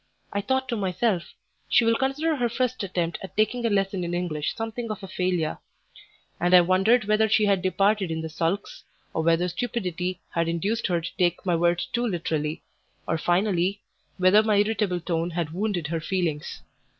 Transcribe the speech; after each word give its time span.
I 0.33 0.41
thought 0.41 0.67
to 0.69 0.75
myself, 0.75 1.35
"She 1.69 1.85
will 1.85 1.93
consider 1.95 2.35
her 2.35 2.49
first 2.49 2.81
attempt 2.83 3.19
at 3.21 3.37
taking 3.37 3.63
a 3.63 3.69
lesson 3.69 4.03
in 4.03 4.15
English 4.15 4.55
something 4.55 4.89
of 4.89 5.03
a 5.03 5.07
failure;" 5.07 5.59
and 6.39 6.55
I 6.55 6.61
wondered 6.61 7.05
whether 7.05 7.29
she 7.29 7.45
had 7.45 7.61
departed 7.61 8.09
in 8.09 8.21
the 8.21 8.27
sulks, 8.27 8.83
or 9.13 9.21
whether 9.21 9.47
stupidity 9.47 10.19
had 10.31 10.47
induced 10.47 10.87
her 10.87 11.01
to 11.01 11.15
take 11.17 11.45
my 11.45 11.55
words 11.55 11.85
too 11.85 12.07
literally, 12.07 12.63
or, 13.07 13.19
finally, 13.19 13.83
whether 14.17 14.41
my 14.41 14.55
irritable 14.55 14.99
tone 15.01 15.29
had 15.29 15.51
wounded 15.53 15.85
her 15.89 16.01
feelings. 16.01 16.63